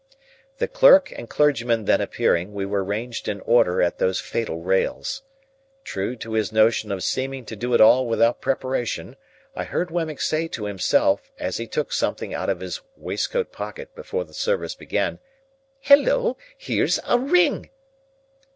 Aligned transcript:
The 0.57 0.67
clerk 0.67 1.11
and 1.15 1.29
clergyman 1.29 1.85
then 1.85 2.01
appearing, 2.01 2.53
we 2.55 2.65
were 2.65 2.83
ranged 2.83 3.27
in 3.27 3.39
order 3.41 3.83
at 3.83 3.99
those 3.99 4.19
fatal 4.19 4.59
rails. 4.61 5.21
True 5.83 6.15
to 6.15 6.33
his 6.33 6.51
notion 6.51 6.91
of 6.91 7.03
seeming 7.03 7.45
to 7.45 7.55
do 7.55 7.75
it 7.75 7.81
all 7.81 8.07
without 8.07 8.41
preparation, 8.41 9.15
I 9.55 9.63
heard 9.65 9.91
Wemmick 9.91 10.19
say 10.19 10.47
to 10.47 10.65
himself, 10.65 11.29
as 11.37 11.57
he 11.57 11.67
took 11.67 11.93
something 11.93 12.33
out 12.33 12.49
of 12.49 12.61
his 12.61 12.81
waistcoat 12.97 13.51
pocket 13.51 13.93
before 13.93 14.23
the 14.23 14.33
service 14.33 14.73
began, 14.73 15.19
"Halloa! 15.81 16.35
Here's 16.57 16.99
a 17.05 17.19
ring!" 17.19 17.69